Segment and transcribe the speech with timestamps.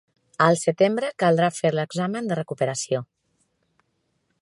[0.45, 3.07] Al setembre caldrà fer l'examen de recuperació.